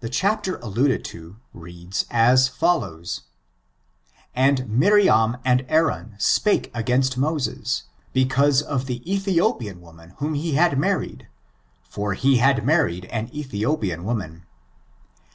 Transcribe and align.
The 0.00 0.08
chapter 0.08 0.56
alluded 0.60 1.04
to, 1.12 1.36
reads 1.52 2.06
as 2.10 2.48
follows:" 2.48 3.24
And 4.34 4.66
Miriam 4.70 5.36
and 5.44 5.66
Aaron 5.68 6.14
spake 6.16 6.70
against 6.72 7.18
Moses, 7.18 7.82
because 8.14 8.62
of 8.62 8.86
the 8.86 9.02
Ethiopian 9.04 9.82
woman 9.82 10.14
whom 10.16 10.32
he 10.32 10.54
had 10.54 10.78
married, 10.78 11.28
for 11.82 12.14
he 12.14 12.38
liad 12.38 12.64
married 12.64 13.04
an 13.12 13.28
Ethiopian 13.34 14.04
woman. 14.04 14.46